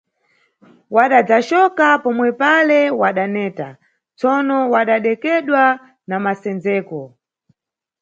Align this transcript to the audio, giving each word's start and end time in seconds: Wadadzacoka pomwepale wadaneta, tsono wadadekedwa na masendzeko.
Wadadzacoka 0.95 1.87
pomwepale 2.03 2.79
wadaneta, 3.01 3.69
tsono 4.19 4.57
wadadekedwa 4.73 5.63
na 6.09 6.15
masendzeko. 6.23 7.01